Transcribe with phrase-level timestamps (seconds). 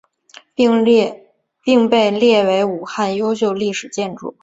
[0.55, 4.35] 并被列为武汉优秀历史建筑。